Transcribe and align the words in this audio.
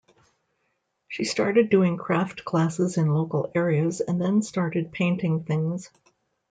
She 1.09 1.25
started 1.25 1.69
doing 1.69 1.95
craft 1.97 2.43
classes 2.43 2.97
in 2.97 3.13
local 3.13 3.51
areas 3.53 4.01
and 4.01 4.19
then 4.19 4.41
started 4.41 4.91
painting 4.91 5.43
things. 5.43 5.91